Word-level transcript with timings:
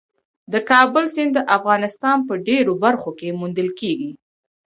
د 0.53 0.55
کابل 0.69 1.05
سیند 1.15 1.31
د 1.35 1.39
افغانستان 1.57 2.17
په 2.27 2.33
ډېرو 2.47 2.73
برخو 2.83 3.09
کې 3.19 3.37
موندل 3.39 3.69
کېږي. 3.79 4.11